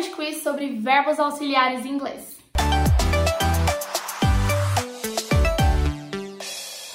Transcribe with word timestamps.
English 0.00 0.16
Quiz 0.16 0.42
sobre 0.42 0.70
verbos 0.70 1.20
auxiliares 1.20 1.84
em 1.84 1.90
inglês. 1.90 2.38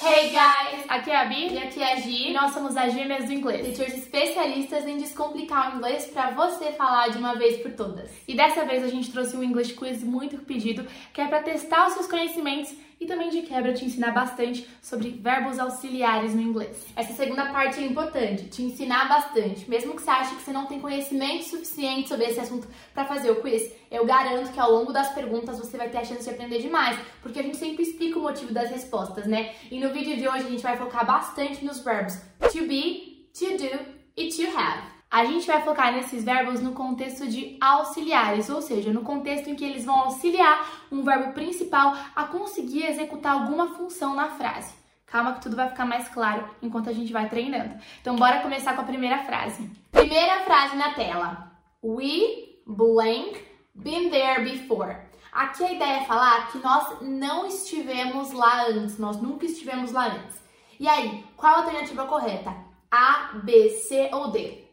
Hey 0.02 0.30
guys! 0.30 0.84
Aqui 0.88 1.10
é 1.10 1.16
a 1.16 1.24
Bi 1.26 1.52
e 1.52 1.58
aqui 1.58 1.80
é 1.80 1.92
a 1.92 1.96
Gi. 1.96 2.30
E 2.30 2.32
nós 2.32 2.52
somos 2.52 2.76
as 2.76 2.92
gêmeas 2.92 3.26
do 3.26 3.32
inglês. 3.32 3.64
Teachers 3.64 3.94
especialistas 3.94 4.84
em 4.86 4.96
descomplicar 4.96 5.72
o 5.72 5.76
inglês 5.76 6.06
para 6.06 6.30
você 6.30 6.72
falar 6.72 7.08
de 7.10 7.18
uma 7.18 7.36
vez 7.36 7.58
por 7.58 7.70
todas. 7.72 8.10
E 8.26 8.34
dessa 8.34 8.64
vez 8.64 8.82
a 8.82 8.88
gente 8.88 9.12
trouxe 9.12 9.36
um 9.36 9.42
English 9.44 9.74
Quiz 9.74 10.02
muito 10.02 10.38
pedido, 10.38 10.84
que 11.14 11.20
é 11.20 11.28
para 11.28 11.44
testar 11.44 11.86
os 11.86 11.94
seus 11.94 12.08
conhecimentos 12.08 12.74
e 13.00 13.06
também 13.06 13.28
de 13.28 13.42
quebra 13.42 13.74
te 13.74 13.84
ensinar 13.84 14.12
bastante 14.12 14.68
sobre 14.80 15.10
verbos 15.10 15.58
auxiliares 15.58 16.34
no 16.34 16.40
inglês. 16.40 16.86
Essa 16.96 17.12
segunda 17.12 17.46
parte 17.46 17.80
é 17.80 17.84
importante, 17.86 18.48
te 18.48 18.62
ensinar 18.62 19.08
bastante. 19.08 19.68
Mesmo 19.68 19.94
que 19.94 20.02
você 20.02 20.10
ache 20.10 20.34
que 20.34 20.42
você 20.42 20.52
não 20.52 20.66
tem 20.66 20.80
conhecimento 20.80 21.44
suficiente 21.44 22.08
sobre 22.08 22.26
esse 22.26 22.40
assunto 22.40 22.68
para 22.94 23.04
fazer 23.04 23.30
o 23.30 23.40
quiz, 23.40 23.70
eu 23.90 24.06
garanto 24.06 24.52
que 24.52 24.60
ao 24.60 24.72
longo 24.72 24.92
das 24.92 25.12
perguntas 25.12 25.58
você 25.58 25.76
vai 25.76 25.88
ter 25.88 25.98
a 25.98 26.04
chance 26.04 26.24
de 26.24 26.30
aprender 26.30 26.60
demais, 26.60 26.98
porque 27.22 27.38
a 27.38 27.42
gente 27.42 27.56
sempre 27.56 27.82
explica 27.82 28.18
o 28.18 28.22
motivo 28.22 28.52
das 28.52 28.70
respostas, 28.70 29.26
né? 29.26 29.54
E 29.70 29.78
no 29.78 29.92
vídeo 29.92 30.16
de 30.16 30.26
hoje 30.26 30.46
a 30.46 30.50
gente 30.50 30.62
vai 30.62 30.76
focar 30.76 31.06
bastante 31.06 31.64
nos 31.64 31.80
verbos 31.80 32.14
to 32.52 32.66
be, 32.66 33.28
to 33.32 33.56
do 33.58 33.96
e 34.16 34.28
to 34.28 34.58
have. 34.58 34.95
A 35.10 35.24
gente 35.24 35.46
vai 35.46 35.62
focar 35.62 35.92
nesses 35.92 36.24
verbos 36.24 36.60
no 36.60 36.72
contexto 36.72 37.28
de 37.28 37.56
auxiliares, 37.60 38.50
ou 38.50 38.60
seja, 38.60 38.92
no 38.92 39.02
contexto 39.02 39.48
em 39.48 39.54
que 39.54 39.64
eles 39.64 39.84
vão 39.84 39.94
auxiliar 39.94 40.68
um 40.90 41.02
verbo 41.02 41.32
principal 41.32 41.96
a 42.14 42.24
conseguir 42.24 42.84
executar 42.86 43.32
alguma 43.32 43.68
função 43.68 44.14
na 44.14 44.30
frase. 44.30 44.74
Calma 45.06 45.34
que 45.34 45.42
tudo 45.42 45.54
vai 45.54 45.68
ficar 45.68 45.86
mais 45.86 46.08
claro 46.08 46.50
enquanto 46.60 46.90
a 46.90 46.92
gente 46.92 47.12
vai 47.12 47.28
treinando. 47.28 47.76
Então, 48.00 48.16
bora 48.16 48.40
começar 48.40 48.74
com 48.74 48.80
a 48.80 48.84
primeira 48.84 49.18
frase. 49.18 49.70
Primeira 49.92 50.40
frase 50.40 50.76
na 50.76 50.92
tela. 50.92 51.52
We 51.82 52.60
blank 52.66 53.40
been 53.72 54.10
there 54.10 54.42
before. 54.42 54.96
Aqui 55.32 55.64
a 55.64 55.72
ideia 55.72 55.98
é 55.98 56.04
falar 56.04 56.50
que 56.50 56.58
nós 56.58 57.00
não 57.00 57.46
estivemos 57.46 58.32
lá 58.32 58.66
antes, 58.66 58.98
nós 58.98 59.20
nunca 59.20 59.46
estivemos 59.46 59.92
lá 59.92 60.06
antes. 60.06 60.42
E 60.80 60.88
aí, 60.88 61.24
qual 61.36 61.54
a 61.54 61.58
alternativa 61.58 62.04
correta? 62.06 62.54
A, 62.90 63.32
B, 63.44 63.70
C 63.70 64.10
ou 64.12 64.30
D? 64.30 64.65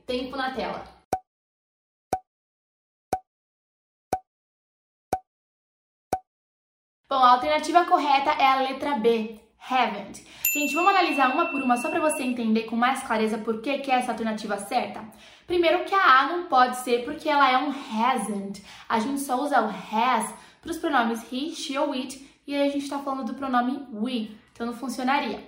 Bom, 7.13 7.19
a 7.19 7.33
alternativa 7.33 7.85
correta 7.85 8.31
é 8.31 8.47
a 8.47 8.61
letra 8.61 8.97
B, 8.97 9.39
haven't. 9.69 10.25
Gente, 10.51 10.73
vamos 10.73 10.89
analisar 10.89 11.31
uma 11.31 11.45
por 11.45 11.61
uma 11.61 11.77
só 11.77 11.91
para 11.91 11.99
você 11.99 12.23
entender 12.23 12.63
com 12.63 12.75
mais 12.75 13.03
clareza 13.03 13.37
por 13.37 13.61
que, 13.61 13.77
que 13.77 13.91
é 13.91 13.97
essa 13.97 14.13
alternativa 14.13 14.57
certa. 14.57 15.05
Primeiro 15.45 15.83
que 15.83 15.93
a 15.93 16.21
A 16.21 16.25
não 16.25 16.45
pode 16.45 16.77
ser 16.77 17.05
porque 17.05 17.29
ela 17.29 17.47
é 17.47 17.55
um 17.55 17.69
hasn't. 17.69 18.63
A 18.89 18.97
gente 18.97 19.21
só 19.21 19.39
usa 19.39 19.61
o 19.61 19.69
has 19.69 20.33
para 20.59 20.71
os 20.71 20.77
pronomes 20.77 21.21
he, 21.31 21.51
she 21.51 21.77
ou 21.77 21.91
it 21.91 22.19
e 22.47 22.55
aí 22.55 22.67
a 22.67 22.71
gente 22.71 22.85
está 22.85 22.97
falando 22.97 23.27
do 23.27 23.35
pronome 23.35 23.87
we, 23.93 24.31
então 24.51 24.65
não 24.65 24.73
funcionaria. 24.73 25.39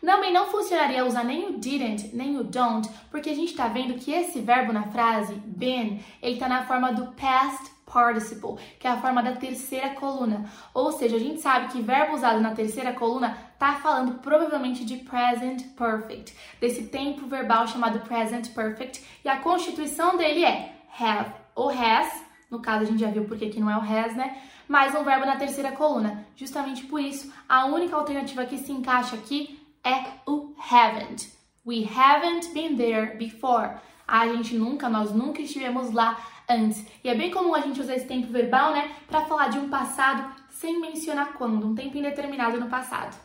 Também 0.00 0.32
não 0.32 0.46
funcionaria 0.46 1.04
usar 1.04 1.24
nem 1.24 1.48
o 1.48 1.58
didn't, 1.58 2.14
nem 2.14 2.38
o 2.38 2.44
don't, 2.44 2.88
porque 3.10 3.30
a 3.30 3.34
gente 3.34 3.50
está 3.50 3.66
vendo 3.66 3.94
que 3.94 4.12
esse 4.12 4.40
verbo 4.40 4.72
na 4.72 4.84
frase, 4.84 5.34
been, 5.34 6.04
ele 6.22 6.34
está 6.34 6.48
na 6.48 6.64
forma 6.66 6.92
do 6.92 7.08
past 7.14 7.68
participle, 7.92 8.56
que 8.78 8.86
é 8.86 8.90
a 8.90 9.00
forma 9.00 9.22
da 9.22 9.32
terceira 9.32 9.90
coluna. 9.90 10.44
Ou 10.72 10.92
seja, 10.92 11.16
a 11.16 11.18
gente 11.18 11.40
sabe 11.40 11.72
que 11.72 11.82
verbo 11.82 12.14
usado 12.14 12.40
na 12.40 12.54
terceira 12.54 12.92
coluna 12.92 13.36
está 13.52 13.74
falando 13.74 14.18
provavelmente 14.18 14.84
de 14.84 14.98
present 14.98 15.62
perfect, 15.76 16.34
desse 16.60 16.84
tempo 16.84 17.26
verbal 17.26 17.66
chamado 17.66 18.00
present 18.00 18.48
perfect, 18.54 19.04
e 19.24 19.28
a 19.28 19.38
constituição 19.38 20.16
dele 20.16 20.44
é 20.44 20.74
have 20.98 21.32
ou 21.54 21.70
has, 21.70 22.24
no 22.50 22.60
caso 22.60 22.84
a 22.84 22.86
gente 22.86 23.00
já 23.00 23.10
viu 23.10 23.24
porque 23.24 23.46
aqui 23.46 23.60
não 23.60 23.70
é 23.70 23.76
o 23.76 23.80
has, 23.80 24.14
né? 24.16 24.36
Mais 24.66 24.94
um 24.94 25.02
verbo 25.02 25.26
na 25.26 25.36
terceira 25.36 25.72
coluna. 25.72 26.26
Justamente 26.36 26.84
por 26.84 27.00
isso, 27.00 27.32
a 27.48 27.66
única 27.66 27.96
alternativa 27.96 28.46
que 28.46 28.56
se 28.56 28.72
encaixa 28.72 29.16
aqui 29.16 29.60
é 29.84 30.04
o 30.26 30.54
haven't. 30.70 31.32
We 31.66 31.84
haven't 31.84 32.52
been 32.52 32.76
there 32.76 33.16
before. 33.16 33.78
A 34.06 34.26
gente 34.28 34.54
nunca, 34.54 34.88
nós 34.88 35.12
nunca 35.12 35.42
estivemos 35.42 35.92
lá 35.92 36.18
antes. 36.50 36.84
E 37.02 37.08
é 37.08 37.14
bem 37.14 37.30
comum 37.30 37.54
a 37.54 37.60
gente 37.60 37.80
usar 37.80 37.94
esse 37.94 38.06
tempo 38.06 38.32
verbal, 38.32 38.72
né, 38.72 38.90
para 39.06 39.24
falar 39.26 39.48
de 39.48 39.58
um 39.58 39.68
passado 39.68 40.34
sem 40.50 40.80
mencionar 40.80 41.34
quando, 41.34 41.66
um 41.66 41.74
tempo 41.74 41.96
indeterminado 41.96 42.60
no 42.60 42.68
passado. 42.68 43.16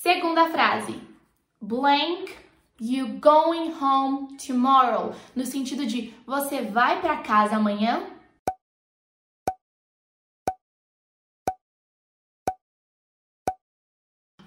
Segunda 0.00 0.48
frase. 0.48 0.98
Blank 1.60 2.34
you 2.80 3.18
going 3.20 3.74
home 3.80 4.36
tomorrow, 4.38 5.12
no 5.34 5.44
sentido 5.44 5.84
de 5.84 6.14
você 6.24 6.62
vai 6.62 7.00
para 7.00 7.16
casa 7.16 7.56
amanhã 7.56 8.02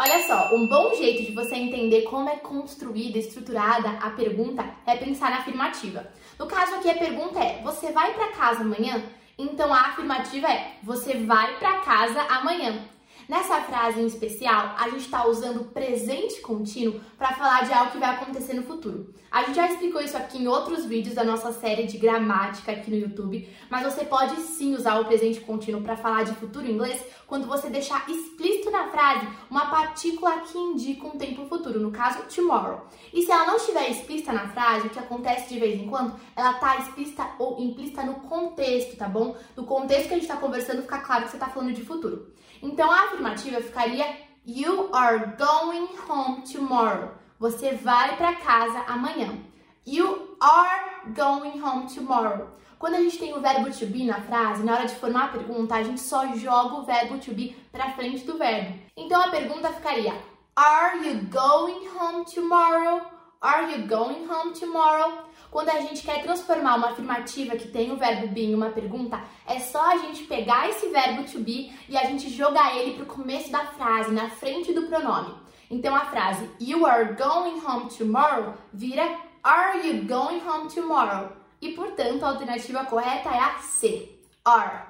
Olha 0.03 0.25
só, 0.25 0.55
um 0.55 0.65
bom 0.65 0.95
jeito 0.95 1.21
de 1.21 1.31
você 1.31 1.53
entender 1.53 2.01
como 2.09 2.27
é 2.27 2.37
construída, 2.37 3.19
estruturada 3.19 3.87
a 4.01 4.09
pergunta 4.09 4.65
é 4.83 4.95
pensar 4.95 5.29
na 5.29 5.37
afirmativa. 5.37 6.11
No 6.39 6.47
caso 6.47 6.73
aqui 6.73 6.89
a 6.89 6.95
pergunta 6.95 7.37
é: 7.37 7.61
você 7.61 7.91
vai 7.91 8.11
para 8.15 8.31
casa 8.31 8.61
amanhã? 8.61 9.03
Então 9.37 9.71
a 9.71 9.81
afirmativa 9.81 10.47
é: 10.47 10.71
você 10.81 11.13
vai 11.19 11.55
para 11.59 11.81
casa 11.81 12.19
amanhã. 12.19 12.83
Nessa 13.29 13.61
frase 13.61 14.01
em 14.01 14.07
especial, 14.07 14.75
a 14.77 14.89
gente 14.89 15.05
está 15.05 15.25
usando 15.27 15.71
presente 15.71 16.41
contínuo 16.41 16.99
para 17.17 17.33
falar 17.33 17.65
de 17.65 17.73
algo 17.73 17.91
que 17.91 17.97
vai 17.97 18.09
acontecer 18.09 18.53
no 18.53 18.63
futuro. 18.63 19.13
A 19.31 19.43
gente 19.43 19.55
já 19.55 19.67
explicou 19.71 20.01
isso 20.01 20.17
aqui 20.17 20.39
em 20.39 20.47
outros 20.47 20.85
vídeos 20.85 21.15
da 21.15 21.23
nossa 21.23 21.53
série 21.53 21.85
de 21.87 21.97
gramática 21.97 22.71
aqui 22.71 22.91
no 22.91 22.97
YouTube, 22.97 23.47
mas 23.69 23.83
você 23.83 24.03
pode 24.03 24.35
sim 24.41 24.75
usar 24.75 24.99
o 24.99 25.05
presente 25.05 25.39
contínuo 25.39 25.81
para 25.81 25.95
falar 25.95 26.23
de 26.23 26.33
futuro 26.33 26.67
em 26.67 26.71
inglês 26.71 27.01
quando 27.27 27.47
você 27.47 27.69
deixar 27.69 28.03
explícito 28.09 28.69
na 28.69 28.89
frase 28.89 29.25
uma 29.49 29.67
partícula 29.67 30.41
que 30.41 30.57
indica 30.57 31.07
um 31.07 31.17
tempo 31.17 31.45
futuro, 31.45 31.79
no 31.79 31.91
caso 31.91 32.23
tomorrow. 32.23 32.85
E 33.13 33.21
se 33.21 33.31
ela 33.31 33.45
não 33.45 33.55
estiver 33.55 33.89
explícita 33.89 34.33
na 34.33 34.49
frase, 34.49 34.87
o 34.87 34.89
que 34.89 34.99
acontece 34.99 35.53
de 35.53 35.59
vez 35.59 35.79
em 35.79 35.87
quando, 35.87 36.19
ela 36.35 36.51
está 36.51 36.77
explícita 36.79 37.25
ou 37.39 37.57
implícita 37.61 38.03
no 38.03 38.15
contexto, 38.15 38.97
tá 38.97 39.07
bom? 39.07 39.37
No 39.55 39.63
contexto 39.63 40.09
que 40.09 40.13
a 40.13 40.17
gente 40.17 40.23
está 40.23 40.35
conversando, 40.35 40.81
fica 40.81 40.97
claro 40.97 41.23
que 41.23 41.29
você 41.29 41.37
está 41.37 41.47
falando 41.47 41.73
de 41.73 41.85
futuro. 41.85 42.33
Então 42.61 42.91
a 42.91 43.07
afirmativa 43.11 43.61
ficaria 43.61 44.17
You 44.45 44.89
are 44.91 45.35
going 45.37 45.87
home 46.07 46.41
tomorrow. 46.41 47.11
Você 47.39 47.73
vai 47.73 48.15
para 48.17 48.35
casa 48.35 48.79
amanhã. 48.87 49.37
You 49.85 50.35
are 50.39 51.11
going 51.13 51.61
home 51.61 51.87
tomorrow. 51.87 52.49
Quando 52.79 52.95
a 52.95 52.99
gente 53.01 53.19
tem 53.19 53.35
o 53.35 53.41
verbo 53.41 53.69
to 53.69 53.85
be 53.85 54.05
na 54.05 54.19
frase, 54.21 54.63
na 54.63 54.73
hora 54.73 54.87
de 54.87 54.95
formar 54.95 55.25
a 55.25 55.27
pergunta, 55.27 55.75
a 55.75 55.83
gente 55.83 56.01
só 56.01 56.35
joga 56.35 56.75
o 56.75 56.83
verbo 56.83 57.19
to 57.19 57.33
be 57.33 57.55
para 57.71 57.91
frente 57.91 58.25
do 58.25 58.37
verbo. 58.37 58.79
Então 58.97 59.21
a 59.21 59.29
pergunta 59.29 59.71
ficaria: 59.71 60.13
Are 60.55 61.07
you 61.07 61.21
going 61.29 61.87
home 61.89 62.25
tomorrow? 62.25 63.01
Are 63.43 63.71
you 63.71 63.87
going 63.87 64.27
home 64.29 64.53
tomorrow? 64.53 65.23
Quando 65.49 65.69
a 65.69 65.81
gente 65.81 66.03
quer 66.03 66.21
transformar 66.21 66.75
uma 66.75 66.91
afirmativa 66.91 67.55
que 67.55 67.69
tem 67.69 67.91
o 67.91 67.97
verbo 67.97 68.27
be 68.27 68.45
em 68.45 68.53
uma 68.53 68.69
pergunta, 68.69 69.19
é 69.47 69.59
só 69.59 69.93
a 69.93 69.97
gente 69.97 70.25
pegar 70.25 70.69
esse 70.69 70.89
verbo 70.89 71.23
to 71.23 71.39
be 71.39 71.73
e 71.89 71.97
a 71.97 72.03
gente 72.03 72.29
jogar 72.29 72.77
ele 72.77 72.93
para 72.93 73.03
o 73.03 73.07
começo 73.07 73.51
da 73.51 73.65
frase, 73.65 74.11
na 74.11 74.29
frente 74.29 74.71
do 74.73 74.83
pronome. 74.83 75.33
Então 75.71 75.95
a 75.95 76.01
frase 76.01 76.47
You 76.59 76.85
are 76.85 77.15
going 77.15 77.59
home 77.65 77.89
tomorrow 77.89 78.53
vira 78.71 79.09
Are 79.43 79.87
you 79.87 80.03
going 80.03 80.39
home 80.47 80.69
tomorrow? 80.69 81.31
E 81.59 81.73
portanto 81.73 82.21
a 82.23 82.29
alternativa 82.29 82.85
correta 82.85 83.29
é 83.29 83.39
a 83.39 83.57
C. 83.57 84.19
Are. 84.45 84.83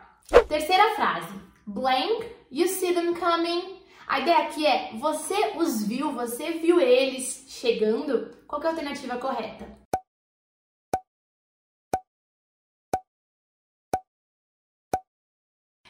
Terceira 0.49 0.93
frase. 0.95 1.39
Blank, 1.65 2.27
you 2.51 2.67
see 2.67 2.93
them 2.93 3.13
coming. 3.13 3.79
A 4.11 4.19
ideia 4.19 4.39
aqui 4.39 4.65
é 4.65 4.91
você 4.95 5.53
os 5.55 5.87
viu, 5.87 6.11
você 6.11 6.51
viu 6.51 6.81
eles 6.81 7.45
chegando. 7.47 8.29
Qual 8.51 8.61
é 8.61 8.65
a 8.65 8.69
alternativa 8.71 9.15
correta? 9.15 9.65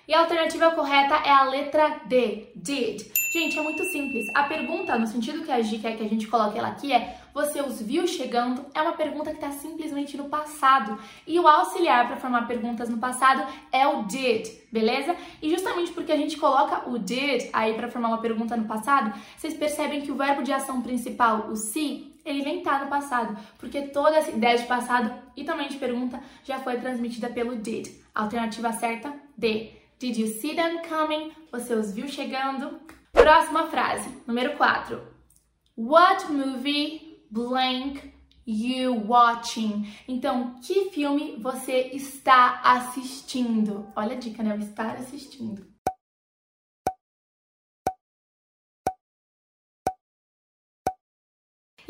E 0.07 0.13
a 0.13 0.19
alternativa 0.19 0.69
correta 0.69 1.15
é 1.25 1.31
a 1.31 1.45
letra 1.45 2.01
D, 2.05 2.51
did. 2.55 3.01
Gente, 3.33 3.57
é 3.57 3.63
muito 3.63 3.83
simples. 3.85 4.27
A 4.35 4.43
pergunta, 4.43 4.99
no 4.99 5.07
sentido 5.07 5.43
que 5.43 5.51
a 5.51 5.59
Gi 5.59 5.79
quer 5.79 5.97
que 5.97 6.03
a 6.03 6.07
gente 6.07 6.27
coloque 6.27 6.59
ela 6.59 6.67
aqui, 6.67 6.93
é 6.93 7.17
você 7.33 7.61
os 7.61 7.81
viu 7.81 8.05
chegando? 8.05 8.63
É 8.75 8.81
uma 8.83 8.93
pergunta 8.93 9.31
que 9.31 9.37
está 9.37 9.51
simplesmente 9.51 10.15
no 10.15 10.29
passado. 10.29 10.99
E 11.25 11.39
o 11.39 11.47
auxiliar 11.47 12.05
para 12.05 12.17
formar 12.17 12.45
perguntas 12.45 12.89
no 12.89 12.99
passado 12.99 13.43
é 13.71 13.87
o 13.87 14.03
did, 14.03 14.47
beleza? 14.71 15.15
E 15.41 15.49
justamente 15.49 15.91
porque 15.93 16.11
a 16.11 16.17
gente 16.17 16.37
coloca 16.37 16.87
o 16.87 16.99
did 16.99 17.49
aí 17.53 17.73
para 17.73 17.89
formar 17.89 18.09
uma 18.09 18.21
pergunta 18.21 18.55
no 18.55 18.65
passado, 18.65 19.17
vocês 19.35 19.55
percebem 19.55 20.01
que 20.01 20.11
o 20.11 20.15
verbo 20.15 20.43
de 20.43 20.53
ação 20.53 20.81
principal, 20.81 21.47
o 21.47 21.55
see, 21.55 22.10
estar 22.25 22.79
tá 22.79 22.83
no 22.85 22.89
passado, 22.89 23.37
porque 23.57 23.81
toda 23.83 24.17
essa 24.17 24.31
ideia 24.31 24.57
de 24.57 24.65
passado 24.65 25.13
e 25.35 25.43
também 25.43 25.67
de 25.67 25.77
pergunta 25.77 26.21
já 26.43 26.59
foi 26.59 26.77
transmitida 26.79 27.29
pelo 27.29 27.55
did. 27.55 27.87
Alternativa 28.13 28.71
certa, 28.73 29.13
D. 29.37 29.71
Did 29.99 30.17
you 30.17 30.27
see 30.27 30.55
them 30.55 30.81
coming? 30.87 31.31
Você 31.51 31.73
os 31.73 31.93
viu 31.93 32.07
chegando? 32.07 32.79
Próxima 33.11 33.67
frase, 33.67 34.09
número 34.25 34.57
4. 34.57 35.01
What 35.77 36.31
movie 36.31 37.25
blank 37.29 38.13
you 38.45 39.07
watching? 39.07 39.87
Então, 40.07 40.55
que 40.61 40.89
filme 40.89 41.37
você 41.37 41.91
está 41.93 42.61
assistindo? 42.63 43.87
Olha 43.95 44.13
a 44.13 44.19
dica, 44.19 44.41
né? 44.43 44.57
Estar 44.57 44.95
assistindo. 44.95 45.70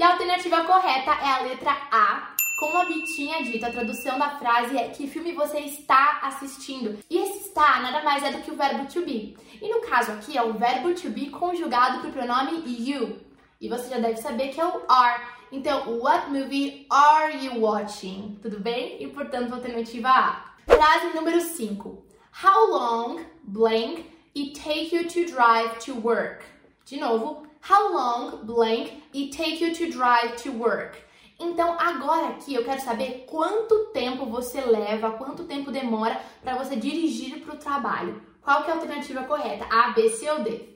E 0.02 0.04
a 0.04 0.14
alternativa 0.14 0.64
correta 0.64 1.12
é 1.12 1.28
a 1.28 1.42
letra 1.44 1.78
A. 1.92 2.34
Como 2.58 2.76
a 2.76 2.86
Bi 2.86 3.04
tinha 3.04 3.44
dito, 3.44 3.64
a 3.64 3.70
tradução 3.70 4.18
da 4.18 4.32
frase 4.32 4.76
é 4.76 4.90
que 4.90 5.06
filme 5.06 5.32
você 5.32 5.60
está 5.60 6.22
assistindo. 6.24 6.98
E 7.08 7.20
esse 7.20 7.50
está 7.50 7.80
nada 7.82 8.02
mais 8.02 8.24
é 8.24 8.32
do 8.32 8.42
que 8.42 8.50
o 8.50 8.56
verbo 8.56 8.92
to 8.92 9.06
be. 9.06 9.38
E 9.62 9.70
no 9.70 9.80
caso 9.82 10.12
aqui 10.14 10.36
é 10.36 10.42
o 10.42 10.54
verbo 10.54 10.92
to 10.96 11.12
be 11.12 11.30
conjugado 11.30 12.00
para 12.00 12.10
o 12.10 12.14
pronome 12.14 12.64
you. 12.66 13.22
E 13.62 13.70
você 13.70 13.90
já 13.92 14.00
deve 14.00 14.18
saber 14.18 14.48
que 14.48 14.60
é 14.60 14.66
o 14.66 14.82
are. 14.90 15.22
Então, 15.52 16.00
what 16.00 16.32
movie 16.32 16.88
are 16.90 17.38
you 17.38 17.62
watching? 17.62 18.40
Tudo 18.42 18.60
bem? 18.60 19.04
E 19.04 19.08
portanto, 19.08 19.54
alternativa 19.54 20.10
A. 20.10 20.46
Frase 20.66 21.14
número 21.14 21.40
5. 21.40 22.04
How 22.44 22.72
long, 22.72 23.24
blank, 23.44 24.10
it 24.36 24.60
take 24.60 24.96
you 24.96 25.08
to 25.08 25.32
drive 25.32 25.78
to 25.86 25.94
work? 25.94 26.44
De 26.86 27.00
novo, 27.00 27.51
how 27.62 27.94
long, 27.94 28.46
blank, 28.46 29.04
it 29.14 29.32
take 29.32 29.62
you 29.62 29.74
to 29.74 29.92
drive 29.92 30.36
to 30.44 30.52
work? 30.52 30.98
Então, 31.40 31.76
agora 31.80 32.28
aqui 32.30 32.54
eu 32.54 32.64
quero 32.64 32.82
saber 32.82 33.26
quanto 33.28 33.86
tempo 33.94 34.26
você 34.26 34.62
leva, 34.62 35.12
quanto 35.12 35.46
tempo 35.46 35.72
demora 35.72 36.22
para 36.44 36.56
você 36.56 36.76
dirigir 36.76 37.44
para 37.44 37.56
o 37.56 37.58
trabalho. 37.58 38.22
Qual 38.42 38.64
que 38.64 38.70
é 38.70 38.74
a 38.74 38.76
alternativa 38.76 39.24
correta? 39.24 39.66
A, 39.66 39.92
B, 39.92 40.10
C 40.10 40.30
ou 40.30 40.44
D? 40.44 40.72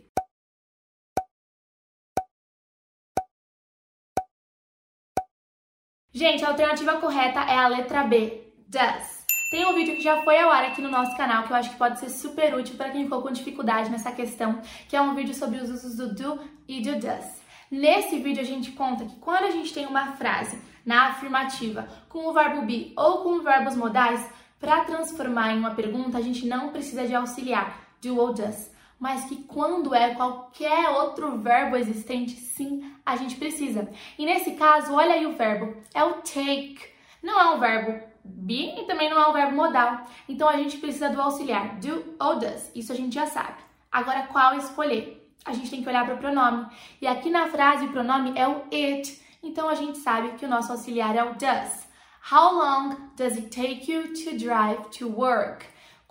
Gente, 6.12 6.46
a 6.46 6.50
alternativa 6.50 7.00
correta 7.00 7.42
é 7.42 7.58
a 7.58 7.68
letra 7.68 8.04
B, 8.04 8.54
does. 8.68 9.15
Tem 9.56 9.66
um 9.66 9.74
vídeo 9.74 9.96
que 9.96 10.02
já 10.02 10.22
foi 10.22 10.38
ao 10.38 10.50
ar 10.50 10.66
aqui 10.66 10.82
no 10.82 10.92
nosso 10.92 11.16
canal 11.16 11.44
que 11.44 11.52
eu 11.54 11.56
acho 11.56 11.70
que 11.70 11.78
pode 11.78 11.98
ser 11.98 12.10
super 12.10 12.54
útil 12.54 12.76
para 12.76 12.90
quem 12.90 13.06
ficou 13.06 13.22
com 13.22 13.32
dificuldade 13.32 13.90
nessa 13.90 14.12
questão, 14.12 14.62
que 14.90 14.98
é 14.98 15.02
um 15.02 15.16
vídeo 15.16 15.34
sobre 15.34 15.60
os 15.60 15.70
usos 15.70 15.96
do 15.96 16.14
do 16.14 16.42
e 16.68 16.82
do 16.82 17.00
does. 17.00 17.42
Nesse 17.72 18.20
vídeo 18.20 18.42
a 18.42 18.46
gente 18.46 18.74
conta 18.74 19.06
que 19.06 19.16
quando 19.16 19.46
a 19.46 19.52
gente 19.52 19.74
tem 19.74 19.86
uma 19.86 20.08
frase 20.18 20.62
na 20.86 21.08
afirmativa 21.08 21.88
com 22.10 22.28
o 22.28 22.34
verbo 22.34 22.64
be 22.64 22.92
ou 22.98 23.20
com 23.20 23.40
verbos 23.40 23.78
modais, 23.78 24.30
para 24.60 24.84
transformar 24.84 25.54
em 25.54 25.60
uma 25.60 25.72
pergunta 25.72 26.18
a 26.18 26.22
gente 26.22 26.46
não 26.46 26.74
precisa 26.74 27.08
de 27.08 27.16
auxiliar 27.16 27.80
do 28.02 28.20
ou 28.20 28.34
does, 28.34 28.74
mas 29.00 29.24
que 29.24 29.38
quando 29.44 29.96
é 29.96 30.16
qualquer 30.16 30.90
outro 30.90 31.38
verbo 31.38 31.78
existente, 31.78 32.34
sim, 32.34 32.92
a 33.06 33.16
gente 33.16 33.38
precisa. 33.38 33.90
E 34.20 34.26
nesse 34.26 34.52
caso, 34.56 34.94
olha 34.94 35.14
aí 35.14 35.26
o 35.26 35.38
verbo, 35.38 35.78
é 35.94 36.04
o 36.04 36.16
take. 36.16 36.95
Não 37.26 37.38
é 37.38 37.56
um 37.56 37.60
verbo 37.60 38.00
be 38.24 38.80
e 38.80 38.86
também 38.86 39.10
não 39.10 39.20
é 39.20 39.28
um 39.28 39.34
verbo 39.34 39.56
modal. 39.56 40.06
Então 40.30 40.48
a 40.48 40.56
gente 40.56 40.78
precisa 40.78 41.10
do 41.10 41.20
auxiliar 41.20 41.76
do 41.80 42.16
ou 42.18 42.40
does. 42.40 42.72
Isso 42.74 42.94
a 42.94 42.96
gente 42.96 43.16
já 43.16 43.26
sabe. 43.26 43.58
Agora 43.92 44.28
qual 44.28 44.56
escolher? 44.56 45.26
a 45.46 45.54
gente 45.54 45.70
tem 45.70 45.84
que 45.84 45.88
olhar 45.88 46.06
para 46.06 46.16
o 46.16 46.18
pronome. 46.18 46.66
E 47.00 47.06
aqui 47.06 47.30
na 47.30 47.48
frase 47.48 47.86
o 47.86 47.92
pronome 47.92 48.34
é 48.36 48.48
o 48.48 48.64
it, 48.74 49.22
então 49.44 49.70
a 49.70 49.76
gente 49.76 50.00
sabe 50.00 50.32
que 50.38 50.46
o 50.46 50.50
nosso 50.50 50.72
auxiliar 50.72 51.16
é 51.16 51.24
o 51.24 51.36
does. 51.36 51.86
How 52.32 52.56
long 52.56 52.96
does 53.16 53.38
it 53.38 53.50
take 53.50 53.90
you 53.90 54.12
to 54.26 54.36
drive 54.36 54.90
to 54.98 55.08
work? 55.08 55.64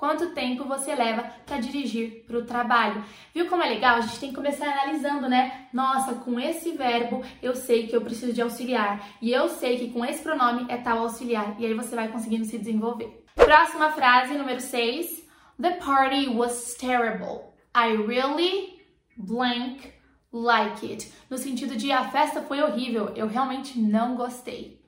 Quanto 0.04 0.34
tempo 0.34 0.64
você 0.66 0.94
leva 0.94 1.22
para 1.46 1.56
dirigir 1.56 2.24
para 2.26 2.36
o 2.36 2.44
trabalho? 2.44 3.02
Viu 3.34 3.48
como 3.48 3.62
é 3.62 3.70
legal? 3.70 3.96
A 3.96 4.00
gente 4.02 4.20
tem 4.20 4.28
que 4.28 4.34
começar 4.34 4.66
analisando, 4.66 5.30
né? 5.30 5.66
Nossa, 5.72 6.16
com 6.16 6.38
esse 6.38 6.72
verbo 6.72 7.24
eu 7.42 7.56
sei 7.56 7.86
que 7.86 7.96
eu 7.96 8.02
preciso 8.02 8.34
de 8.34 8.42
auxiliar. 8.42 9.02
E 9.22 9.32
eu 9.32 9.48
sei 9.48 9.78
que 9.78 9.90
com 9.90 10.04
esse 10.04 10.22
pronome 10.22 10.66
é 10.68 10.76
tal 10.76 10.98
auxiliar. 10.98 11.58
E 11.58 11.64
aí 11.64 11.72
você 11.72 11.96
vai 11.96 12.08
conseguindo 12.08 12.44
se 12.44 12.58
desenvolver. 12.58 13.24
Próxima 13.34 13.92
frase, 13.92 14.34
número 14.34 14.60
6. 14.60 15.26
The 15.58 15.70
party 15.76 16.28
was 16.28 16.74
terrible. 16.74 17.54
I 17.74 17.96
really 17.96 18.80
blank 19.16 19.90
like 20.30 20.84
it, 20.84 21.10
no 21.30 21.38
sentido 21.38 21.76
de 21.76 21.90
a 21.90 22.10
festa 22.10 22.42
foi 22.42 22.60
horrível, 22.60 23.14
eu 23.16 23.26
realmente 23.26 23.78
não 23.78 24.16
gostei. 24.16 24.83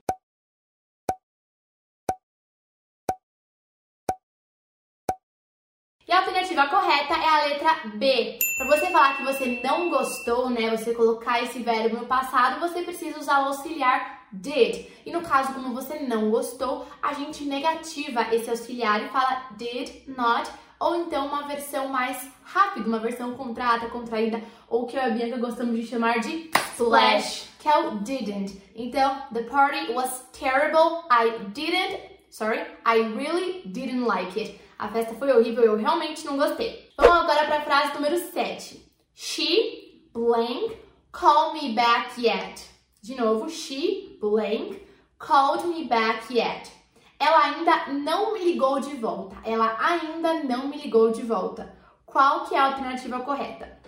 Alternativa 6.57 6.67
correta 6.67 7.13
é 7.13 7.27
a 7.27 7.45
letra 7.45 7.75
B. 7.95 8.39
Para 8.57 8.67
você 8.67 8.87
falar 8.87 9.17
que 9.17 9.23
você 9.23 9.61
não 9.63 9.89
gostou, 9.89 10.49
né, 10.49 10.75
você 10.75 10.93
colocar 10.93 11.41
esse 11.43 11.59
verbo 11.59 11.97
no 11.97 12.05
passado, 12.07 12.59
você 12.59 12.81
precisa 12.81 13.19
usar 13.19 13.41
o 13.41 13.47
auxiliar 13.47 14.25
did. 14.31 14.87
E 15.05 15.11
no 15.11 15.21
caso, 15.21 15.53
como 15.53 15.73
você 15.73 15.99
não 15.99 16.31
gostou, 16.31 16.87
a 17.01 17.13
gente 17.13 17.45
negativa 17.45 18.33
esse 18.33 18.49
auxiliar 18.49 19.03
e 19.03 19.09
fala 19.09 19.43
did 19.51 20.07
not 20.07 20.49
ou 20.79 20.95
então 20.95 21.27
uma 21.27 21.47
versão 21.47 21.87
mais 21.87 22.29
rápida, 22.43 22.87
uma 22.87 22.99
versão 22.99 23.33
contrata, 23.33 23.87
contraída, 23.87 24.41
ou 24.69 24.85
que 24.85 24.95
eu 24.95 25.01
e 25.01 25.05
a 25.05 25.09
Bianca 25.09 25.37
gostamos 25.37 25.75
de 25.75 25.87
chamar 25.87 26.19
de 26.19 26.51
slash, 26.75 27.47
que 27.59 27.67
é 27.67 27.79
o 27.79 27.95
didn't. 27.99 28.61
Então, 28.75 29.23
the 29.33 29.41
party 29.43 29.91
was 29.93 30.23
terrible, 30.33 31.03
I 31.09 31.45
didn't, 31.51 31.99
sorry, 32.29 32.61
I 32.85 32.99
really 33.15 33.63
didn't 33.65 34.05
like 34.05 34.39
it. 34.39 34.66
A 34.79 34.89
festa 34.89 35.15
foi 35.15 35.31
horrível, 35.31 35.63
eu 35.63 35.75
realmente 35.75 36.23
não 36.23 36.37
gostei. 36.37 36.91
Vamos 36.97 37.23
agora 37.23 37.45
para 37.45 37.57
a 37.57 37.61
frase 37.61 37.93
número 37.95 38.17
7. 38.17 38.87
She, 39.15 40.03
blank, 40.13 40.77
called 41.11 41.59
me 41.59 41.73
back 41.73 42.21
yet. 42.21 42.63
De 43.01 43.15
novo, 43.15 43.49
she, 43.49 44.17
blank, 44.21 44.79
called 45.17 45.65
me 45.67 45.85
back 45.85 46.31
yet. 46.31 46.71
Ela 47.19 47.45
ainda 47.45 47.87
não 47.93 48.33
me 48.33 48.43
ligou 48.43 48.79
de 48.79 48.95
volta. 48.97 49.35
Ela 49.43 49.75
ainda 49.79 50.43
não 50.43 50.67
me 50.67 50.77
ligou 50.77 51.11
de 51.11 51.23
volta. 51.23 51.75
Qual 52.05 52.45
que 52.45 52.53
é 52.53 52.59
a 52.59 52.65
alternativa 52.65 53.19
correta? 53.21 53.81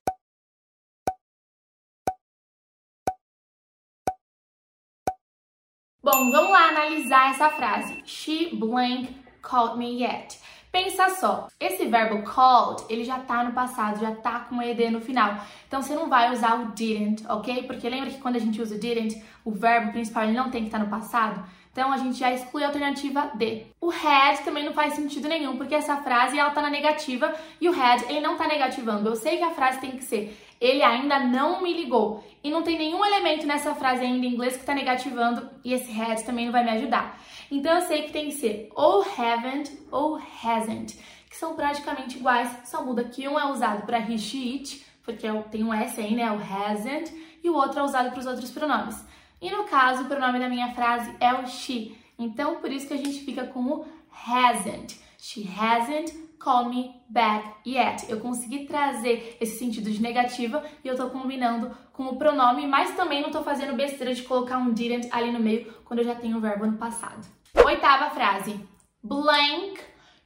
Bom, 6.02 6.32
vamos 6.32 6.50
lá 6.50 6.70
analisar 6.70 7.30
essa 7.30 7.52
frase. 7.52 8.02
She 8.06 8.56
blank 8.56 9.16
called 9.44 9.78
me 9.78 10.02
yet. 10.02 10.40
Pensa 10.72 11.10
só, 11.10 11.48
esse 11.60 11.88
verbo 11.88 12.22
called, 12.22 12.84
ele 12.90 13.04
já 13.04 13.20
tá 13.20 13.44
no 13.44 13.54
passado, 13.54 14.00
já 14.00 14.14
tá 14.14 14.42
com 14.42 14.62
ed 14.62 14.92
no 14.92 15.02
final. 15.02 15.44
Então 15.68 15.82
você 15.82 15.96
não 15.96 16.08
vai 16.08 16.32
usar 16.32 16.62
o 16.62 16.72
didn't, 16.74 17.26
ok? 17.28 17.64
Porque 17.64 17.90
lembra 17.90 18.12
que 18.12 18.20
quando 18.20 18.36
a 18.36 18.40
gente 18.40 18.62
usa 18.62 18.76
o 18.76 18.80
didn't, 18.80 19.20
o 19.44 19.52
verbo 19.52 19.92
principal 19.92 20.26
ele 20.26 20.38
não 20.38 20.52
tem 20.52 20.62
que 20.62 20.68
estar 20.68 20.78
tá 20.78 20.84
no 20.84 20.90
passado? 20.90 21.44
Então 21.72 21.92
a 21.92 21.98
gente 21.98 22.18
já 22.18 22.32
exclui 22.32 22.64
a 22.64 22.68
alternativa 22.68 23.32
D. 23.36 23.68
O 23.80 23.90
had 23.92 24.44
também 24.44 24.66
não 24.66 24.74
faz 24.74 24.94
sentido 24.94 25.28
nenhum, 25.28 25.58
porque 25.58 25.76
essa 25.76 25.98
frase 25.98 26.38
ela 26.38 26.50
tá 26.50 26.62
na 26.62 26.70
negativa 26.70 27.34
e 27.62 27.70
o 27.70 27.74
had 27.74 28.04
ele 28.10 28.22
não 28.22 28.38
tá 28.38 28.48
negativando. 28.48 29.10
Eu 29.10 29.16
sei 29.16 29.38
que 29.38 29.44
a 29.44 29.52
frase 29.52 29.80
tem 29.80 29.92
que 29.92 30.04
ser 30.04 30.38
ele 30.60 30.84
ainda 30.84 31.20
não 31.20 31.62
me 31.62 31.74
ligou. 31.74 32.24
E 32.44 32.52
não 32.52 32.64
tem 32.64 32.78
nenhum 32.78 33.04
elemento 33.04 33.46
nessa 33.46 33.74
frase 33.76 34.04
ainda 34.04 34.26
em 34.26 34.34
inglês 34.34 34.58
que 34.58 34.66
tá 34.66 34.74
negativando 34.74 35.50
e 35.64 35.74
esse 35.74 35.90
had 35.92 36.22
também 36.24 36.46
não 36.46 36.52
vai 36.52 36.64
me 36.64 36.72
ajudar. 36.72 37.20
Então 37.50 37.74
eu 37.76 37.82
sei 37.82 38.04
que 38.04 38.12
tem 38.12 38.26
que 38.26 38.36
ser 38.36 38.70
ou 38.76 39.02
haven't 39.02 39.72
ou 39.92 40.16
hasn't, 40.16 40.98
que 41.30 41.36
são 41.36 41.56
praticamente 41.56 42.18
iguais, 42.18 42.50
só 42.66 42.84
muda 42.84 43.04
que 43.04 43.28
um 43.28 43.40
é 43.40 43.52
usado 43.52 43.86
para 43.86 44.00
he, 44.00 44.18
she, 44.18 44.54
it, 44.54 44.86
porque 45.04 45.26
é 45.26 45.34
tem 45.44 45.64
um 45.64 45.74
S 45.74 46.00
aí, 46.00 46.16
né, 46.16 46.32
o 46.32 46.38
hasn't, 46.38 47.12
e 47.44 47.50
o 47.50 47.56
outro 47.56 47.80
é 47.80 47.84
usado 47.84 48.12
para 48.12 48.20
os 48.20 48.26
outros 48.26 48.52
pronomes. 48.52 49.04
E 49.42 49.50
no 49.50 49.64
caso, 49.64 50.04
o 50.04 50.08
pronome 50.08 50.40
da 50.40 50.50
minha 50.50 50.74
frase 50.74 51.16
é 51.20 51.34
o 51.34 51.48
she. 51.48 51.98
Então, 52.18 52.58
por 52.58 52.72
isso 52.72 52.88
que 52.88 52.94
a 52.94 52.98
gente 52.98 53.22
fica 53.22 53.46
com 53.46 53.62
o 53.62 53.86
hasn't. 54.28 55.00
She 55.18 55.44
hasn't 55.44 56.14
called 56.40 56.70
me 56.70 56.96
back 57.10 57.48
yet. 57.66 58.06
Eu 58.10 58.20
consegui 58.20 58.66
trazer 58.66 59.38
esse 59.40 59.60
sentido 59.60 59.92
de 59.92 60.02
negativa 60.02 60.64
e 60.84 60.88
eu 60.88 60.96
tô 60.96 61.10
combinando 61.10 61.72
com 61.94 62.06
o 62.08 62.16
pronome, 62.16 62.66
mas 62.68 62.96
também 62.96 63.22
não 63.22 63.32
tô 63.32 63.44
fazendo 63.44 63.76
besteira 63.76 64.14
de 64.14 64.24
colocar 64.24 64.58
um 64.58 64.72
didn't 64.72 65.10
ali 65.12 65.32
no 65.32 65.40
meio 65.40 65.74
quando 65.84 66.00
eu 66.00 66.06
já 66.06 66.16
tenho 66.16 66.38
o 66.38 66.42
verbo 66.42 66.66
no 66.66 66.78
passado. 66.78 67.28
Oitava 67.66 68.10
frase. 68.10 68.60
Blank, 69.04 69.80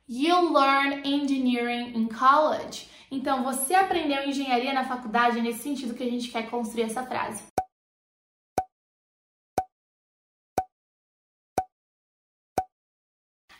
you 0.08 0.52
learn 0.52 1.02
engineering 1.04 1.96
in 1.96 2.08
college. 2.08 2.88
Então, 3.12 3.44
você 3.44 3.76
aprendeu 3.76 4.28
engenharia 4.28 4.74
na 4.74 4.84
faculdade 4.84 5.40
nesse 5.42 5.60
sentido 5.60 5.94
que 5.94 6.04
a 6.04 6.10
gente 6.10 6.30
quer 6.30 6.50
construir 6.50 6.84
essa 6.84 7.04
frase. 7.04 7.53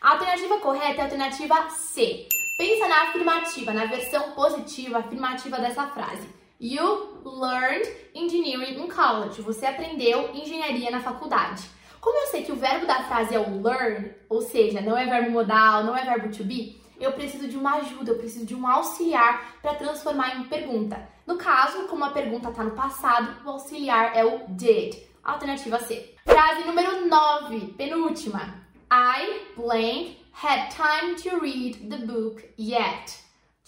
A 0.04 0.10
alternativa 0.10 0.58
correta 0.58 0.98
é 0.98 1.00
a 1.00 1.04
alternativa 1.04 1.70
C. 1.70 2.28
Pensa 2.58 2.86
na 2.86 3.04
afirmativa, 3.04 3.72
na 3.72 3.86
versão 3.86 4.32
positiva, 4.32 4.98
afirmativa 4.98 5.56
dessa 5.56 5.86
frase. 5.86 6.28
You 6.60 7.22
learned 7.24 7.90
engineering 8.14 8.84
in 8.84 8.88
college. 8.88 9.40
Você 9.40 9.64
aprendeu 9.64 10.28
engenharia 10.34 10.90
na 10.90 11.00
faculdade. 11.00 11.62
Como 12.02 12.18
eu 12.18 12.26
sei 12.26 12.42
que 12.42 12.52
o 12.52 12.56
verbo 12.56 12.84
da 12.84 13.04
frase 13.04 13.34
é 13.34 13.38
o 13.38 13.62
learn, 13.62 14.12
ou 14.28 14.42
seja, 14.42 14.82
não 14.82 14.94
é 14.94 15.06
verbo 15.06 15.30
modal, 15.30 15.84
não 15.84 15.96
é 15.96 16.04
verbo 16.04 16.28
to 16.36 16.44
be, 16.44 16.78
eu 17.00 17.12
preciso 17.12 17.48
de 17.48 17.56
uma 17.56 17.76
ajuda, 17.76 18.10
eu 18.10 18.18
preciso 18.18 18.44
de 18.44 18.54
um 18.54 18.66
auxiliar 18.66 19.56
para 19.62 19.74
transformar 19.76 20.36
em 20.36 20.44
pergunta. 20.44 21.00
No 21.26 21.38
caso, 21.38 21.88
como 21.88 22.04
a 22.04 22.10
pergunta 22.10 22.50
está 22.50 22.62
no 22.62 22.72
passado, 22.72 23.42
o 23.42 23.52
auxiliar 23.52 24.14
é 24.14 24.22
o 24.22 24.42
did. 24.48 24.98
Alternativa 25.24 25.78
C. 25.78 26.14
Frase 26.26 26.62
número 26.64 27.08
9, 27.08 27.72
penúltima. 27.78 28.63
I 28.90 29.40
blank 29.56 30.18
had 30.32 30.70
time 30.70 31.16
to 31.16 31.38
read 31.40 31.90
the 31.90 32.06
book 32.06 32.42
yet. 32.56 33.18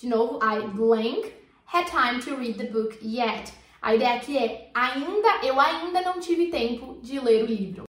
De 0.00 0.08
novo, 0.08 0.38
I 0.42 0.66
blank 0.66 1.34
had 1.64 1.86
time 1.86 2.20
to 2.22 2.36
read 2.36 2.58
the 2.58 2.70
book 2.70 2.98
yet. 3.00 3.52
A 3.82 3.94
ideia 3.94 4.16
aqui 4.16 4.36
é 4.36 4.70
ainda, 4.74 5.44
eu 5.44 5.60
ainda 5.60 6.02
não 6.02 6.20
tive 6.20 6.50
tempo 6.50 7.00
de 7.00 7.20
ler 7.20 7.44
o 7.44 7.46
livro. 7.46 7.84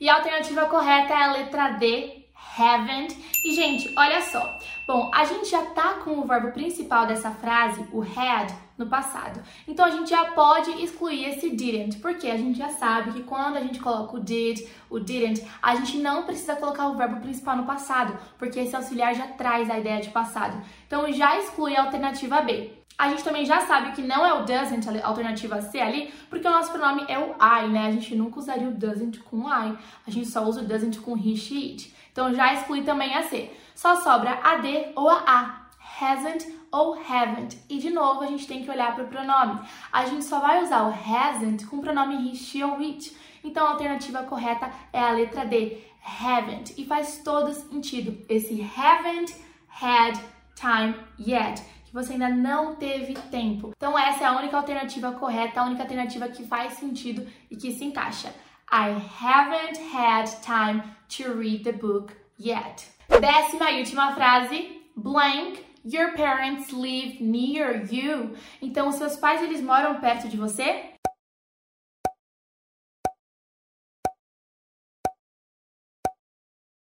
E 0.00 0.08
a 0.08 0.16
alternativa 0.16 0.66
correta 0.68 1.14
é 1.14 1.22
a 1.22 1.32
letra 1.32 1.70
D, 1.78 2.23
haven't. 2.58 3.16
E, 3.44 3.52
gente, 3.52 3.92
olha 3.96 4.22
só. 4.22 4.58
Bom, 4.86 5.10
a 5.14 5.24
gente 5.24 5.50
já 5.50 5.62
tá 5.66 5.94
com 6.04 6.18
o 6.18 6.26
verbo 6.26 6.52
principal 6.52 7.06
dessa 7.06 7.30
frase, 7.30 7.86
o 7.92 8.02
had, 8.02 8.52
no 8.76 8.86
passado. 8.86 9.40
Então, 9.66 9.84
a 9.84 9.90
gente 9.90 10.10
já 10.10 10.32
pode 10.32 10.70
excluir 10.82 11.24
esse 11.24 11.50
didn't, 11.50 11.98
porque 11.98 12.26
a 12.28 12.36
gente 12.36 12.58
já 12.58 12.68
sabe 12.70 13.12
que 13.12 13.22
quando 13.22 13.56
a 13.56 13.60
gente 13.60 13.78
coloca 13.80 14.16
o 14.16 14.20
did, 14.20 14.60
o 14.90 14.98
didn't, 14.98 15.46
a 15.62 15.76
gente 15.76 15.98
não 15.98 16.24
precisa 16.24 16.56
colocar 16.56 16.88
o 16.88 16.96
verbo 16.96 17.20
principal 17.20 17.56
no 17.56 17.64
passado, 17.64 18.18
porque 18.38 18.60
esse 18.60 18.74
auxiliar 18.74 19.14
já 19.14 19.26
traz 19.28 19.70
a 19.70 19.78
ideia 19.78 20.00
de 20.00 20.10
passado. 20.10 20.60
Então, 20.86 21.10
já 21.12 21.38
exclui 21.38 21.76
a 21.76 21.82
alternativa 21.82 22.40
B. 22.40 22.84
A 22.96 23.08
gente 23.08 23.24
também 23.24 23.44
já 23.44 23.60
sabe 23.62 23.90
que 23.90 24.02
não 24.02 24.24
é 24.24 24.32
o 24.34 24.44
doesn't, 24.44 24.88
a 24.88 25.06
alternativa 25.06 25.60
C 25.60 25.80
ali, 25.80 26.12
porque 26.30 26.46
o 26.46 26.50
nosso 26.50 26.70
pronome 26.70 27.04
é 27.08 27.18
o 27.18 27.34
I, 27.42 27.68
né? 27.68 27.88
A 27.88 27.90
gente 27.90 28.14
nunca 28.14 28.38
usaria 28.38 28.68
o 28.68 28.72
doesn't 28.72 29.18
com 29.20 29.48
I, 29.48 29.76
a 30.06 30.10
gente 30.10 30.28
só 30.28 30.44
usa 30.44 30.60
o 30.60 30.64
doesn't 30.64 31.00
com 31.00 31.16
he, 31.16 31.34
she, 31.34 31.72
it. 31.72 31.94
Então 32.14 32.32
já 32.32 32.54
exclui 32.54 32.82
também 32.82 33.12
a 33.12 33.24
C. 33.24 33.50
Só 33.74 33.96
sobra 33.96 34.38
a 34.40 34.58
D 34.58 34.92
ou 34.94 35.10
a 35.10 35.24
A, 35.26 35.66
hasn't 36.00 36.46
ou 36.70 36.94
haven't. 36.94 37.60
E 37.68 37.78
de 37.78 37.90
novo 37.90 38.22
a 38.22 38.28
gente 38.28 38.46
tem 38.46 38.62
que 38.62 38.70
olhar 38.70 38.94
para 38.94 39.02
o 39.02 39.08
pronome. 39.08 39.58
A 39.90 40.06
gente 40.06 40.24
só 40.24 40.38
vai 40.38 40.62
usar 40.62 40.84
o 40.84 40.90
hasn't 40.92 41.66
com 41.66 41.78
o 41.78 41.80
pronome 41.80 42.30
he, 42.30 42.36
she 42.36 42.62
ou 42.62 42.76
it. 42.76 43.16
Então 43.42 43.66
a 43.66 43.70
alternativa 43.70 44.22
correta 44.22 44.70
é 44.92 45.00
a 45.00 45.10
letra 45.10 45.44
D, 45.44 45.82
haven't. 46.04 46.80
E 46.80 46.86
faz 46.86 47.20
todo 47.24 47.52
sentido 47.52 48.24
esse 48.28 48.62
haven't 48.62 49.34
had 49.82 50.16
time 50.54 50.94
yet 51.18 51.60
você 51.94 52.14
ainda 52.14 52.28
não 52.28 52.74
teve 52.74 53.14
tempo. 53.30 53.70
Então 53.76 53.96
essa 53.96 54.24
é 54.24 54.26
a 54.26 54.36
única 54.36 54.56
alternativa 54.56 55.12
correta, 55.12 55.60
a 55.60 55.64
única 55.64 55.84
alternativa 55.84 56.26
que 56.26 56.44
faz 56.44 56.72
sentido 56.72 57.24
e 57.48 57.54
que 57.54 57.70
se 57.70 57.84
encaixa. 57.84 58.34
I 58.76 58.90
haven't 58.90 59.76
had 59.76 60.26
time 60.42 60.82
to 61.10 61.32
read 61.32 61.62
the 61.62 61.72
book 61.72 62.12
yet. 62.36 62.84
Décima 63.08 63.70
e 63.70 63.78
última 63.78 64.12
frase, 64.16 64.82
blank 64.96 65.64
Your 65.84 66.16
parents 66.16 66.72
live 66.72 67.20
near 67.20 67.86
you. 67.88 68.34
Então, 68.60 68.88
os 68.88 68.96
seus 68.96 69.16
pais 69.16 69.42
eles 69.42 69.60
moram 69.60 70.00
perto 70.00 70.28
de 70.28 70.36
você? 70.36 70.94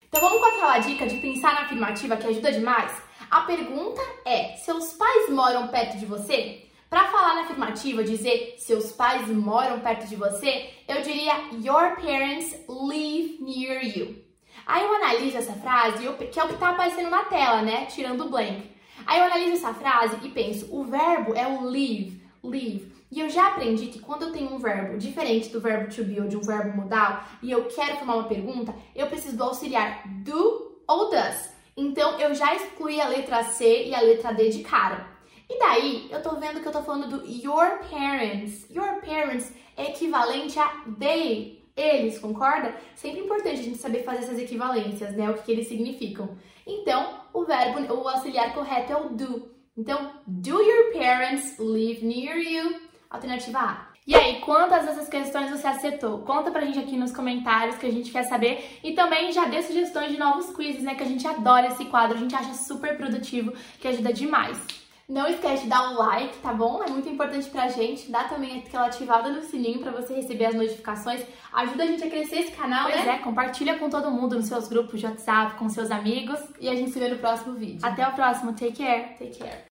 Então 0.03 0.19
vamos 0.19 0.39
com 0.39 0.47
aquela 0.47 0.79
dica 0.79 1.07
de 1.07 1.17
pensar 1.19 1.53
na 1.53 1.61
afirmativa 1.61 2.17
que 2.17 2.27
ajuda 2.27 2.51
demais? 2.51 2.91
A 3.31 3.41
pergunta 3.43 4.01
é: 4.25 4.57
seus 4.57 4.91
pais 4.93 5.29
moram 5.29 5.69
perto 5.69 5.97
de 5.97 6.05
você? 6.05 6.68
Para 6.89 7.05
falar 7.05 7.35
na 7.35 7.41
afirmativa, 7.41 8.03
dizer 8.03 8.55
seus 8.57 8.91
pais 8.91 9.27
moram 9.27 9.79
perto 9.79 10.07
de 10.07 10.15
você, 10.15 10.71
eu 10.87 11.03
diria 11.03 11.33
Your 11.63 11.95
parents 11.95 12.65
live 12.67 13.37
near 13.39 13.85
you. 13.85 14.15
Aí 14.65 14.83
eu 14.83 14.95
analiso 14.95 15.37
essa 15.37 15.53
frase, 15.53 15.99
que 15.99 16.39
é 16.39 16.43
o 16.43 16.47
que 16.47 16.53
está 16.55 16.69
aparecendo 16.69 17.11
na 17.11 17.25
tela, 17.25 17.61
né? 17.61 17.85
Tirando 17.85 18.25
o 18.25 18.29
blank. 18.29 18.71
Aí 19.05 19.19
eu 19.19 19.25
analiso 19.25 19.57
essa 19.57 19.71
frase 19.71 20.17
e 20.23 20.29
penso: 20.29 20.67
o 20.75 20.83
verbo 20.83 21.35
é 21.35 21.45
o 21.45 21.63
live, 21.65 22.19
live. 22.43 22.91
E 23.11 23.19
eu 23.19 23.29
já 23.29 23.49
aprendi 23.49 23.87
que 23.87 23.99
quando 23.99 24.23
eu 24.23 24.31
tenho 24.31 24.51
um 24.51 24.57
verbo 24.57 24.97
diferente 24.97 25.49
do 25.49 25.61
verbo 25.61 25.93
to 25.93 26.03
be 26.03 26.19
ou 26.19 26.27
de 26.27 26.37
um 26.37 26.41
verbo 26.41 26.75
modal 26.75 27.23
e 27.41 27.51
eu 27.51 27.65
quero 27.65 27.97
formar 27.97 28.15
uma 28.15 28.27
pergunta, 28.27 28.73
eu 28.95 29.05
preciso 29.05 29.37
do 29.37 29.43
auxiliar 29.43 30.07
do 30.23 30.81
ou 30.87 31.09
does. 31.11 31.51
Então 31.77 32.19
eu 32.19 32.33
já 32.33 32.55
excluí 32.55 32.99
a 32.99 33.07
letra 33.07 33.43
C 33.43 33.85
e 33.85 33.93
a 33.93 34.01
letra 34.01 34.33
D 34.33 34.49
de 34.49 34.63
cara. 34.63 35.18
E 35.49 35.57
daí 35.57 36.07
eu 36.11 36.21
tô 36.21 36.35
vendo 36.35 36.61
que 36.61 36.67
eu 36.67 36.71
tô 36.71 36.83
falando 36.83 37.17
do 37.17 37.25
your 37.25 37.79
parents. 37.89 38.69
Your 38.69 39.01
parents 39.01 39.51
é 39.75 39.89
equivalente 39.89 40.59
a 40.59 40.83
they, 40.99 41.63
eles, 41.75 42.19
concorda? 42.19 42.75
Sempre 42.93 43.21
importante 43.21 43.59
a 43.59 43.63
gente 43.63 43.77
saber 43.77 44.03
fazer 44.03 44.19
essas 44.19 44.37
equivalências, 44.37 45.15
né? 45.15 45.29
O 45.29 45.33
que, 45.33 45.43
que 45.43 45.51
eles 45.51 45.67
significam. 45.67 46.37
Então, 46.67 47.21
o 47.33 47.45
verbo, 47.45 47.93
o 47.93 48.07
auxiliar 48.07 48.53
correto 48.53 48.91
é 48.91 48.97
o 48.97 49.09
do. 49.09 49.49
Então, 49.75 50.11
do 50.27 50.61
your 50.61 50.93
parents 50.93 51.57
live 51.57 52.05
near 52.05 52.37
you? 52.37 52.81
Alternativa 53.09 53.59
A. 53.59 53.89
E 54.05 54.13
aí, 54.15 54.41
quantas 54.41 54.85
dessas 54.85 55.07
questões 55.07 55.49
você 55.49 55.67
acertou? 55.67 56.19
Conta 56.19 56.51
pra 56.51 56.65
gente 56.65 56.79
aqui 56.79 56.97
nos 56.97 57.11
comentários 57.11 57.77
que 57.77 57.85
a 57.85 57.91
gente 57.91 58.11
quer 58.11 58.23
saber. 58.23 58.79
E 58.83 58.93
também 58.93 59.31
já 59.31 59.45
dê 59.45 59.61
sugestões 59.63 60.11
de 60.11 60.17
novos 60.17 60.55
quizzes, 60.55 60.83
né? 60.83 60.95
Que 60.95 61.03
a 61.03 61.07
gente 61.07 61.25
adora 61.25 61.67
esse 61.67 61.85
quadro, 61.85 62.17
a 62.17 62.19
gente 62.19 62.35
acha 62.35 62.53
super 62.53 62.97
produtivo, 62.97 63.53
que 63.79 63.87
ajuda 63.87 64.11
demais. 64.11 64.59
Não 65.09 65.27
esquece 65.27 65.63
de 65.63 65.69
dar 65.69 65.89
um 65.89 65.97
like, 65.97 66.37
tá 66.37 66.53
bom? 66.53 66.83
É 66.83 66.89
muito 66.89 67.09
importante 67.09 67.49
pra 67.49 67.67
gente. 67.67 68.11
Dá 68.11 68.25
também 68.25 68.59
aquela 68.59 68.85
ativada 68.85 69.29
no 69.31 69.41
sininho 69.41 69.79
pra 69.79 69.91
você 69.91 70.13
receber 70.13 70.45
as 70.45 70.53
notificações. 70.53 71.25
Ajuda 71.51 71.83
a 71.83 71.87
gente 71.87 72.03
a 72.03 72.09
crescer 72.09 72.41
esse 72.41 72.51
canal, 72.51 72.83
pois 72.91 73.03
né? 73.03 73.15
é, 73.15 73.17
compartilha 73.17 73.79
com 73.79 73.89
todo 73.89 74.11
mundo 74.11 74.35
nos 74.35 74.45
seus 74.45 74.67
grupos 74.67 74.99
de 74.99 75.07
WhatsApp, 75.07 75.55
com 75.55 75.67
seus 75.67 75.89
amigos. 75.89 76.39
E 76.59 76.69
a 76.69 76.75
gente 76.75 76.91
se 76.91 76.99
vê 76.99 77.07
no 77.07 77.17
próximo 77.17 77.55
vídeo. 77.55 77.79
Até 77.81 78.07
o 78.07 78.11
próximo. 78.11 78.53
Take 78.53 78.73
care. 78.73 79.17
Take 79.17 79.39
care. 79.39 79.65